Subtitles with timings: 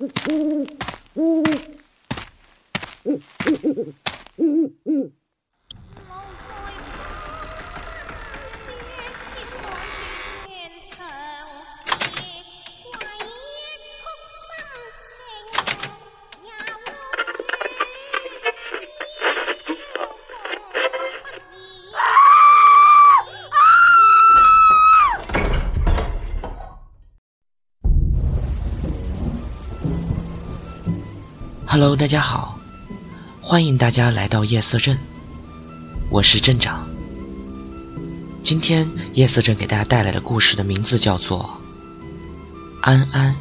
[0.00, 0.80] Mm-hmm.
[31.72, 32.58] Hello，大家好，
[33.40, 34.98] 欢迎大家来到夜色镇，
[36.10, 36.84] 我是镇长。
[38.42, 41.60] 今天夜色镇给大家带来的故事的名字叫做
[42.82, 43.32] 《安安》。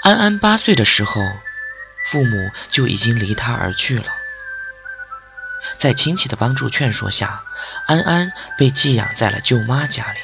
[0.00, 1.20] 安安八岁的时候，
[2.06, 4.06] 父母就已经离他而去了。
[5.78, 7.42] 在亲戚的帮助劝说下，
[7.86, 10.18] 安安被寄养在了舅妈家里。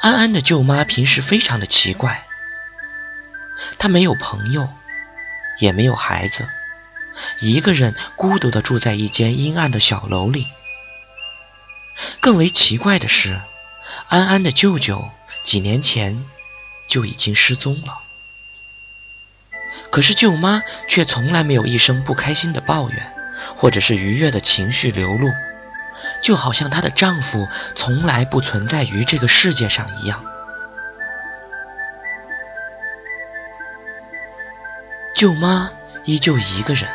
[0.00, 2.24] 安安的舅妈平时非常的奇怪，
[3.78, 4.68] 她没有朋友，
[5.58, 6.48] 也没有孩子，
[7.40, 10.46] 一个人孤独的住在一间阴暗的小楼里。
[12.20, 13.40] 更为奇怪的是，
[14.08, 15.10] 安安的舅舅
[15.42, 16.24] 几年前
[16.86, 17.98] 就已经失踪了，
[19.90, 23.17] 可是舅妈却从来没有一声不开心的抱怨。
[23.56, 25.32] 或者是愉悦的情绪流露，
[26.22, 30.24] 就好像她的丈夫从来不存在于这个世界上一样。
[35.14, 35.70] 舅妈
[36.04, 36.88] 依旧一个人，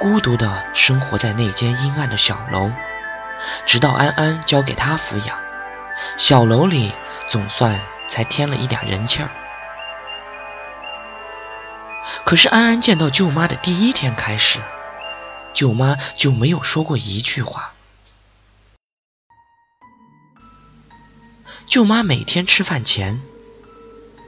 [0.00, 2.70] 孤独的生活在那间阴暗的小楼，
[3.66, 5.38] 直到安安交给她抚养，
[6.16, 6.92] 小楼里
[7.28, 9.28] 总算才添了一点人气儿。
[12.24, 14.58] 可是安安见到舅妈的第一天开始。
[15.54, 17.72] 舅妈就没有说过一句话。
[21.66, 23.20] 舅妈每天吃饭前，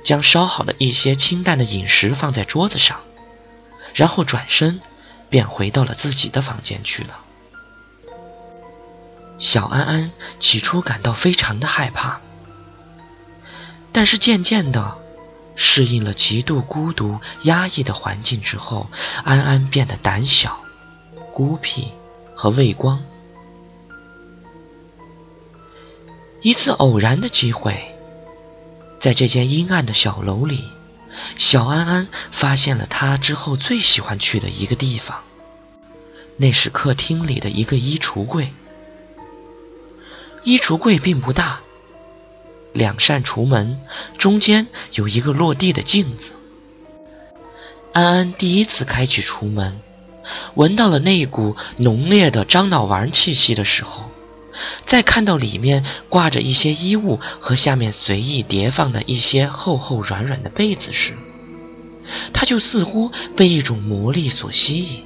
[0.04, 3.00] 将烧好的一些清淡的饮食放在桌子上，
[3.94, 4.80] 然后转身
[5.28, 7.19] 便回到了自己的房间去了。
[9.38, 12.20] 小安安起初感到非常的害怕，
[13.91, 14.98] 但是渐渐的
[15.56, 18.88] 适应了极度孤独压抑的环境之后，
[19.24, 20.60] 安安变得胆小。
[21.32, 21.88] 孤僻
[22.34, 23.03] 和畏光。
[26.43, 27.94] 一次偶然的机会，
[29.00, 30.65] 在这间阴暗的小楼里，
[31.37, 35.22] 小安安发现了他之后最喜欢去的一个地方，
[36.37, 38.53] 那是客厅里的一个衣橱柜。
[40.42, 41.60] 衣橱柜并不大，
[42.72, 43.81] 两扇橱门
[44.19, 46.32] 中间有一个落地的镜子。
[47.92, 49.81] 安安第一次开启橱门。
[50.54, 54.04] 闻到了那股浓烈的樟脑丸气息的时候，
[54.84, 61.14] 再看到里面挂着一些衣物和下面随意叠放的一些厚厚软软的被子时，
[62.32, 65.04] 他就似乎被一种魔力所吸引。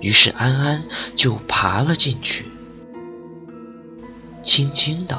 [0.00, 0.84] 于是安安
[1.16, 2.44] 就爬了进去，
[4.42, 5.18] 轻轻地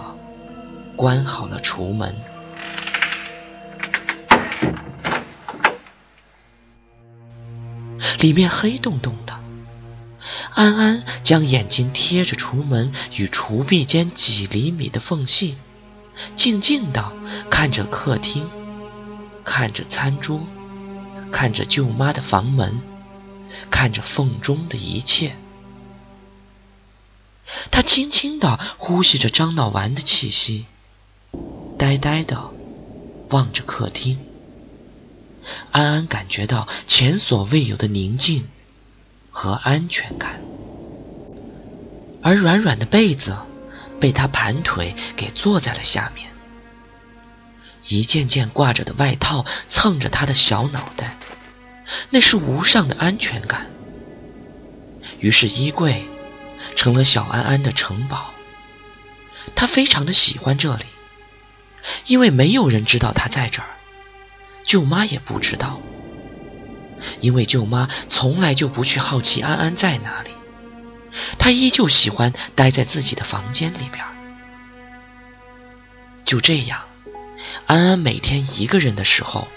[0.96, 2.16] 关好了橱门。
[8.20, 9.40] 里面黑洞洞的，
[10.54, 15.56] 安安将眼睛贴着橱门与橱壁间几厘米的缝隙，
[16.36, 17.12] 静静地
[17.50, 18.50] 看着客厅，
[19.44, 20.42] 看着餐桌，
[21.32, 22.80] 看着舅妈的房门，
[23.70, 25.36] 看着缝中的一切。
[27.70, 30.66] 他轻轻地呼吸着樟脑丸的气息，
[31.78, 32.50] 呆呆地
[33.30, 34.18] 望着客厅。
[35.72, 38.46] 安安感觉到前所未有的宁静
[39.30, 40.42] 和安全感，
[42.22, 43.36] 而软软的被子
[44.00, 46.30] 被他盘腿给坐在了下面，
[47.88, 51.18] 一件件挂着的外套蹭着他的小脑袋，
[52.10, 53.68] 那是无上的安全感。
[55.20, 56.06] 于是衣柜
[56.76, 58.32] 成了小安安的城堡，
[59.56, 60.86] 他非常的喜欢这里，
[62.08, 63.68] 因为没有人知道他在这儿。
[64.66, 65.80] 舅妈也不知道，
[67.20, 70.32] 因为舅妈从来就不去好奇安安在哪里，
[71.38, 74.04] 她依旧喜欢待在自己的房间里边。
[76.26, 76.82] 就这样，
[77.68, 79.48] 安安每天一个人的时候，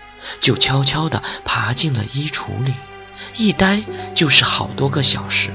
[0.40, 2.74] 就悄悄地爬进了衣橱里，
[3.36, 3.82] 一待
[4.14, 5.50] 就是好多个小时。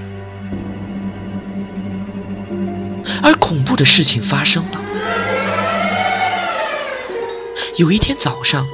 [3.21, 4.81] 而恐怖的事情发生了，
[7.77, 8.65] 有一天早上。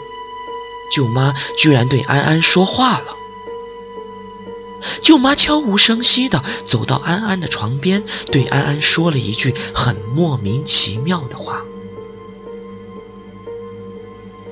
[0.91, 3.15] 舅妈居然对安安说话了
[5.03, 11.61] ：“舅妈悄无声息地走到安安的床边，对安安说了一句很莫名其妙的话：“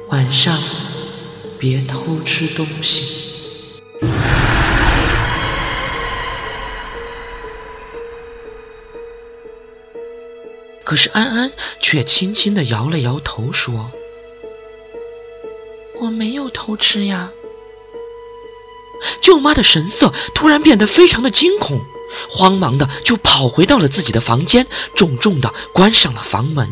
[0.09, 0.57] 晚上
[1.57, 3.25] 别偷吃东西。”
[10.83, 11.51] 可是安安
[11.81, 13.91] 却轻轻地摇了摇头，说
[16.07, 17.31] ：“我没有偷吃呀。”
[19.21, 21.79] 舅妈的神色突然变得非常的惊恐，
[22.29, 24.65] 慌忙的就跑回到了自己的房间，
[24.95, 26.67] 重重的关上了房门。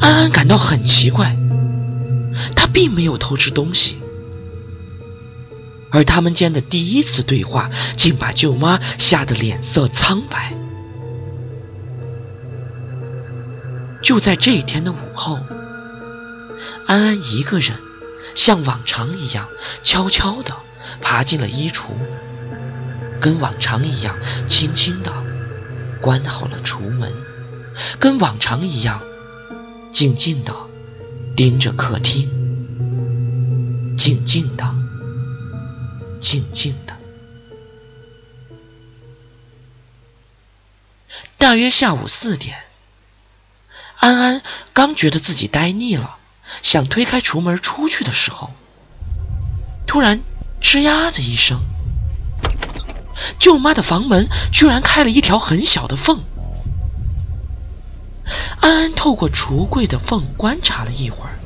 [0.00, 1.36] 安安感到很奇怪，
[2.54, 3.96] 他并没有偷吃东西，
[5.90, 10.52] 而他们间的第一次对话竟把舅妈吓得脸色苍白。
[14.02, 15.38] 就在这一天的午后，
[16.86, 17.78] 安安一个人
[18.34, 19.48] 像往常一样
[19.82, 20.54] 悄悄地
[21.00, 21.92] 爬进了衣橱，
[23.20, 24.16] 跟往常一样
[24.46, 25.12] 轻轻地
[26.00, 27.12] 关好了橱门，
[27.98, 29.02] 跟往常一样
[29.90, 30.54] 静静地
[31.36, 32.28] 盯着客厅，
[33.96, 34.74] 静静的，
[36.20, 36.94] 静静的。
[41.38, 42.56] 大约下午四点。
[43.96, 44.42] 安安
[44.74, 46.18] 刚觉得自己呆腻了，
[46.62, 48.50] 想推开橱门出去的时候，
[49.86, 50.20] 突然
[50.60, 51.60] “吱呀”的一声，
[53.38, 56.22] 舅妈的房门居然开了一条很小的缝。
[58.60, 61.36] 安安透过橱柜的缝观察了一会儿，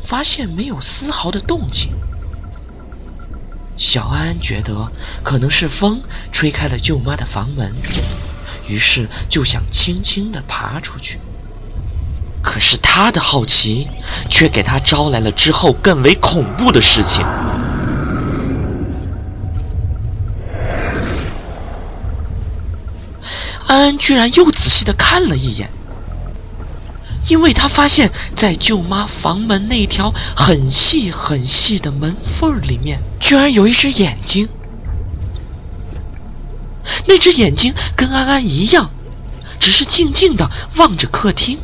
[0.00, 1.90] 发现没有丝毫的动静。
[3.76, 4.90] 小安安觉得
[5.22, 6.00] 可能是风
[6.32, 7.74] 吹开了舅妈的房门。
[8.66, 11.18] 于是就想轻轻地爬出去，
[12.42, 13.88] 可是他的好奇
[14.30, 17.24] 却给他招来了之后更为恐怖的事情。
[23.66, 25.68] 安安居然又仔细的看了一眼，
[27.28, 34.48] 因为他发现，在舅妈房门那条很细很细的门缝里面，居然有一只眼睛。
[37.06, 38.90] 那只眼睛跟安安一样，
[39.60, 41.58] 只是静静的望着客厅。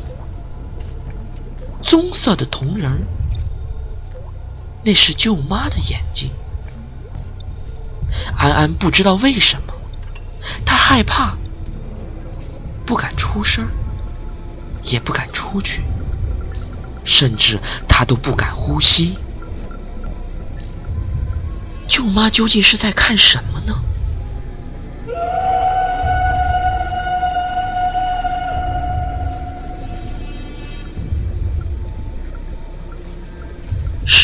[1.85, 3.07] 棕色的铜人，
[4.83, 6.31] 那是舅妈的眼睛。
[8.37, 9.75] 安安不知道为什么，
[10.65, 11.37] 她害怕，
[12.87, 13.69] 不敢出声，
[14.83, 15.83] 也不敢出去，
[17.05, 19.19] 甚至他都不敢呼吸。
[21.87, 23.75] 舅妈究竟是在看什么呢？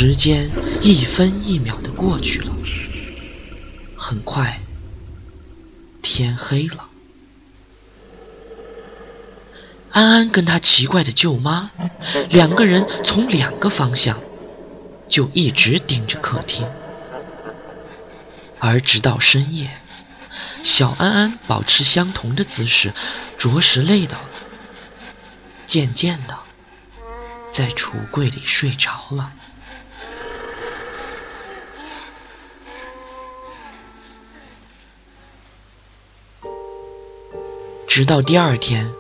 [0.03, 0.51] 时间
[0.81, 2.51] 一分一秒的过去了，
[3.95, 4.59] 很快
[6.01, 6.89] 天黑了。
[9.91, 11.71] 安安跟他奇怪的舅妈
[12.31, 14.19] 两个人从两个方向
[15.07, 16.67] 就一直盯着客厅，
[18.59, 19.69] 而直到深夜，
[20.63, 22.95] 小安安保持相同的姿势，
[23.37, 24.31] 着实累到了，
[25.67, 26.39] 渐渐的
[27.51, 29.35] 在橱柜里睡着了。
[37.91, 38.93] 直到第二天，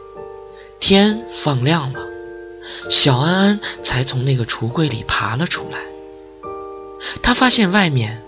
[0.80, 2.00] 天放亮了，
[2.90, 5.78] 小安安才从那个橱柜里爬了出来。
[7.22, 8.20] 他发现外面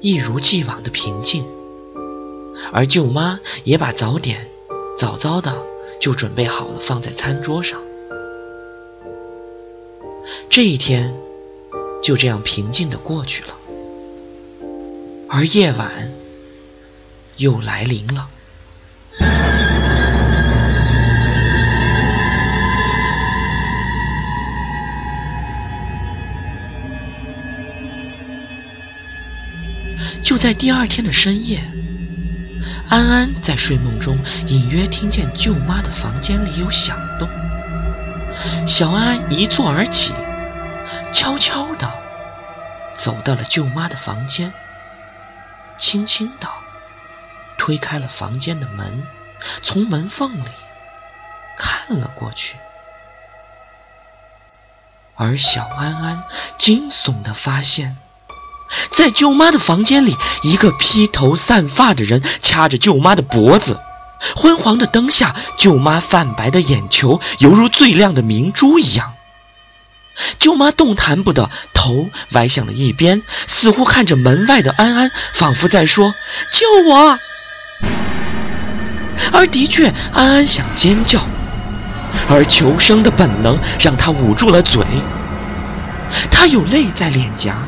[0.00, 1.46] 一如既往的平静，
[2.72, 4.48] 而舅妈也把早点
[4.98, 5.62] 早早的
[6.00, 7.80] 就准备好了，放在餐桌上。
[10.50, 11.14] 这一天
[12.02, 13.54] 就这样平静的过去了，
[15.28, 16.12] 而夜晚
[17.36, 18.30] 又来临了。
[30.34, 31.62] 就在第二天的深夜，
[32.90, 37.28] 安安在睡梦中隐约听见舅妈的房间里有响动。
[38.66, 40.12] 小安安一坐而起，
[41.12, 41.88] 悄悄地
[42.96, 44.52] 走到了舅妈的房间，
[45.78, 46.48] 轻轻地
[47.56, 49.04] 推开了房间的门，
[49.62, 50.48] 从门缝里
[51.56, 52.56] 看了过去，
[55.14, 56.24] 而小安安
[56.58, 57.96] 惊悚地发现。
[58.90, 63.78] 在舅妈的房间里，一个披头散发的人掐着舅妈的脖子，
[64.36, 69.14] 昏黄的灯下，舅妈泛白的眼球犹如最亮的明珠一样。
[70.38, 76.14] 舅妈动弹不得，头歪向了一边，似乎看着门外的安安，仿佛在说
[76.52, 77.18] ：“救我！”
[79.32, 81.20] 而的确，安安想尖叫，
[82.28, 84.84] 而求生的本能让他捂住了嘴。
[86.30, 87.58] 他有泪在脸颊，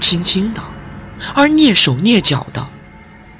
[0.00, 0.62] 轻轻的，
[1.34, 2.66] 而蹑手蹑脚的，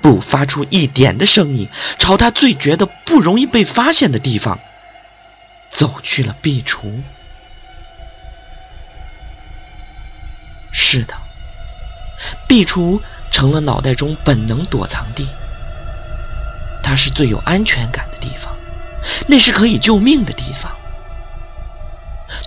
[0.00, 4.58] 不发出一点的声音，朝他最觉得不容易被发现的地方
[5.70, 6.34] 走去了。
[6.42, 7.02] 壁橱。
[10.70, 11.14] 是的，
[12.48, 15.28] 壁橱成了脑袋中本能躲藏地。
[16.82, 18.54] 它是最有安全感的地方，
[19.26, 20.70] 那是可以救命的地方。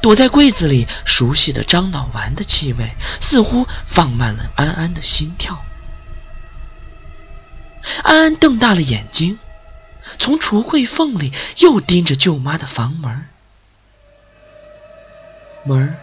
[0.02, 5.64] 躲在柜子里，熟悉的樟脑丸的气味似乎放慢了安安的心跳。
[8.04, 9.40] 安安瞪大了眼睛，
[10.20, 13.28] 从橱柜缝里又盯着舅妈的房门。
[15.66, 15.96] 门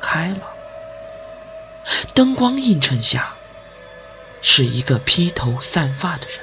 [0.00, 0.40] 开了，
[2.14, 3.34] 灯光映衬下，
[4.42, 6.38] 是一个披头散发的人。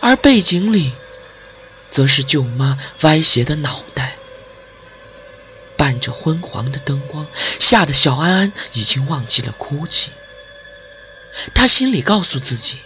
[0.00, 0.92] 而背景里，
[1.90, 4.16] 则是舅妈歪斜的脑袋，
[5.76, 7.26] 伴着昏黄的灯光，
[7.58, 10.10] 吓得小安安已经忘记了哭泣。
[11.54, 12.78] 他心里告诉自己，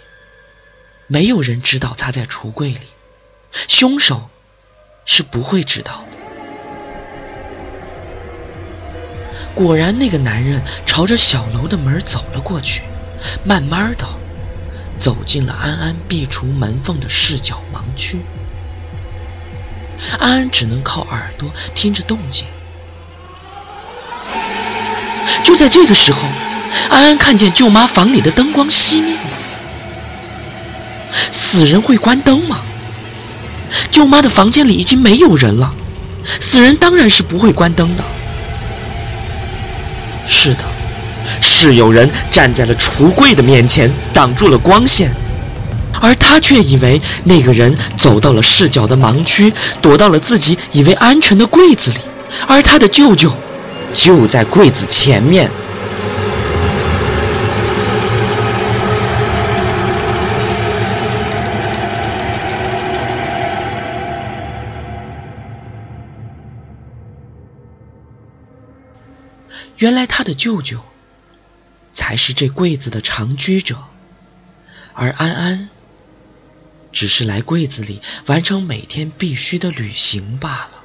[1.07, 2.87] 没有人知道他在橱柜里，
[3.67, 4.29] 凶手
[5.05, 6.17] 是不会知道的。
[9.55, 12.83] 果然，那个男人朝着小楼的门走了过去，
[13.43, 14.07] 慢慢的。
[14.97, 18.19] 走进了安安壁橱门缝的视角盲区，
[20.19, 22.45] 安安只能靠耳朵听着动静。
[25.49, 26.19] 就在这个时候，
[26.91, 29.21] 安安看见舅妈房里的灯光熄灭了。
[31.31, 32.59] 死人会关灯吗？
[33.89, 35.73] 舅妈的房间里已经没有人了，
[36.39, 38.03] 死人当然是不会关灯的。
[40.27, 40.63] 是的。
[41.41, 45.11] 是有人站在了橱柜的面前，挡住了光线，
[45.99, 49.51] 而他却以为那个人走到了视角的盲区，
[49.81, 51.97] 躲到了自己以为安全的柜子里，
[52.45, 53.35] 而他的舅舅
[53.93, 55.49] 就在柜子前面。
[69.77, 70.79] 原来他的舅舅。
[71.91, 73.75] 才是这柜子的长居者，
[74.93, 75.69] 而安安
[76.93, 80.78] 只是来柜子里完成每天必须的旅行罢了。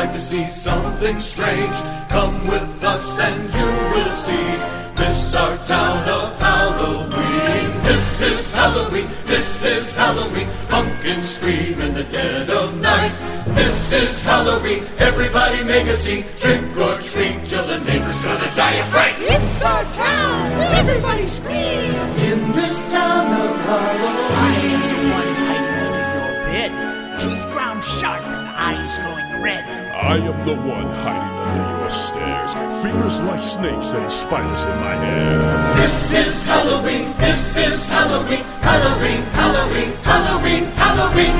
[0.00, 1.76] Like to see something strange,
[2.08, 4.46] come with us and you will see.
[4.96, 7.68] This our town of Halloween.
[7.84, 9.06] This is Halloween.
[9.26, 10.48] This is Halloween.
[10.68, 13.14] Pumpkins scream in the dead of night.
[13.54, 14.84] This is Halloween.
[14.98, 16.24] Everybody make a scene.
[16.38, 19.16] Trick or treat till the neighbor's gonna die of fright.
[19.18, 20.52] It's our town.
[20.80, 21.92] Everybody scream.
[22.30, 24.79] In this town of Halloween.
[27.80, 29.64] Teeth sharp and eyes glowing red.
[29.94, 34.94] I am the one hiding under your stairs, fingers like snakes and spiders in my
[34.96, 35.76] hair.
[35.76, 41.36] This is Halloween, this is Halloween, Halloween, Halloween, Halloween, Halloween.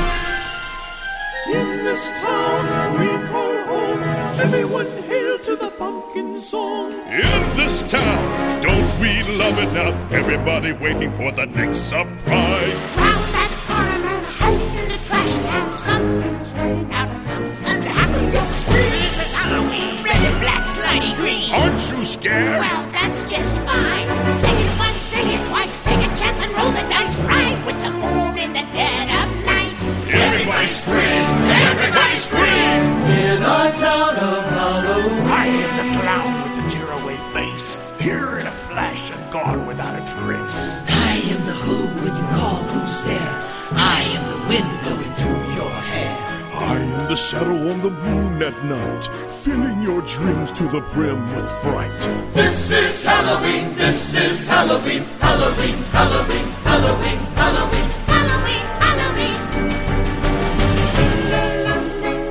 [1.53, 4.03] In this town we call home,
[4.41, 6.93] everyone hail to the pumpkin song.
[7.09, 9.91] In this town, don't we love it now?
[10.11, 13.00] Everybody waiting for the next surprise.
[22.21, 22.60] Scared?
[47.11, 49.05] the shadow on the moon at night,
[49.43, 51.91] filling your dreams to the brim with fright.
[52.35, 57.89] This is Halloween, this is Halloween, Halloween, Halloween, Halloween, Halloween.
[58.15, 59.39] Halloween, Halloween.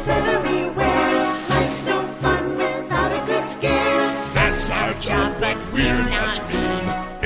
[0.07, 1.25] Everywhere.
[1.49, 4.07] Life's no fun without a good scare.
[4.33, 6.85] That's our job, but we're not mean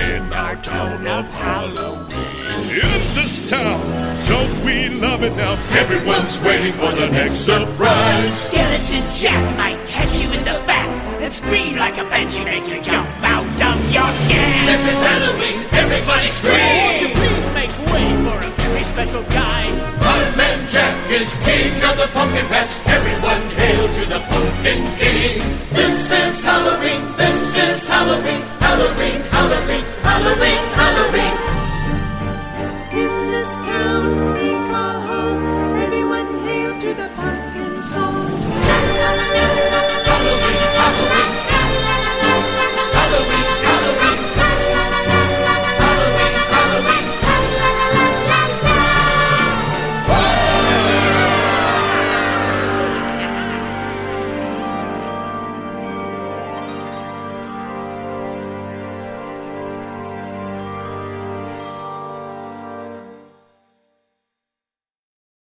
[0.10, 2.48] in our town of Halloween.
[2.82, 5.54] In this town don't we love it now?
[5.78, 8.48] Everyone's waiting for the next surprise.
[8.50, 10.88] Skeleton Jack might catch you in the back
[11.22, 14.66] and scream like a banshee, make you jump out of your skin.
[14.66, 17.16] This is Halloween, everybody Won't you scream!
[17.20, 19.64] please make way for a very special guy?
[20.00, 22.72] Fireman Jack is king of the pumpkin patch.
[22.88, 25.40] Everyone hail to the pumpkin king.
[25.72, 29.83] This is Halloween, this is Halloween, Halloween, Halloween,